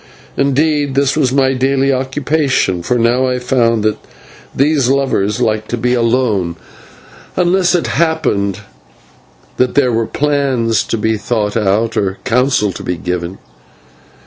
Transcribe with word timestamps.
Indeed, 0.35 0.95
this 0.95 1.15
was 1.15 1.31
my 1.31 1.53
daily 1.53 1.93
occupation, 1.93 2.81
for 2.81 2.97
now 2.97 3.27
I 3.27 3.37
found 3.37 3.83
that 3.83 3.99
these 4.55 4.89
lovers 4.89 5.39
liked 5.39 5.69
to 5.69 5.77
be 5.77 5.93
alone, 5.93 6.55
unless 7.35 7.75
it 7.75 7.85
happened 7.85 8.61
that 9.57 9.75
there 9.75 9.91
were 9.93 10.07
plans 10.07 10.81
to 10.85 10.97
be 10.97 11.17
thought 11.17 11.55
out 11.55 11.95
or 11.95 12.17
counsel 12.23 12.71
to 12.71 12.81
be 12.81 12.97
given. 12.97 13.37